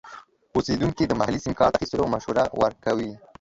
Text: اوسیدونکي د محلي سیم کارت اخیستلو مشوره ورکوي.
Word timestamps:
اوسیدونکي 0.55 1.03
د 1.07 1.11
محلي 1.19 1.39
سیم 1.43 1.53
کارت 1.59 1.73
اخیستلو 1.77 2.11
مشوره 2.13 2.43
ورکوي. 2.61 3.11